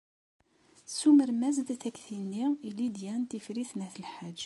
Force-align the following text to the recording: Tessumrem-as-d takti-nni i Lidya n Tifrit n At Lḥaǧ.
Tessumrem-as-d 0.85 1.69
takti-nni 1.81 2.45
i 2.67 2.69
Lidya 2.77 3.13
n 3.19 3.23
Tifrit 3.29 3.71
n 3.75 3.85
At 3.85 3.95
Lḥaǧ. 4.03 4.39